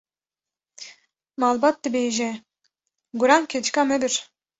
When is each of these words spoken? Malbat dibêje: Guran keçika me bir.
Malbat 1.43 1.77
dibêje: 1.83 2.29
Guran 3.19 3.43
keçika 3.51 3.83
me 3.89 3.97
bir. 4.01 4.15